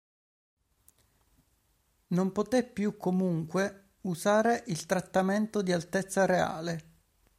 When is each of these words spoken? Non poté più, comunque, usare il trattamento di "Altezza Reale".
Non 2.17 2.31
poté 2.37 2.63
più, 2.63 2.97
comunque, 2.97 3.97
usare 4.01 4.63
il 4.65 4.87
trattamento 4.87 5.61
di 5.61 5.71
"Altezza 5.71 6.25
Reale". 6.25 6.91